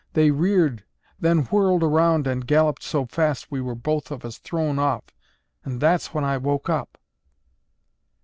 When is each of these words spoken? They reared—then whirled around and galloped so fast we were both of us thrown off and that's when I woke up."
They 0.13 0.31
reared—then 0.31 1.43
whirled 1.51 1.83
around 1.83 2.25
and 2.25 2.47
galloped 2.47 2.81
so 2.81 3.05
fast 3.05 3.51
we 3.51 3.61
were 3.61 3.75
both 3.75 4.09
of 4.09 4.25
us 4.25 4.39
thrown 4.39 4.79
off 4.79 5.03
and 5.63 5.79
that's 5.79 6.11
when 6.11 6.23
I 6.23 6.37
woke 6.39 6.69
up." 6.71 6.97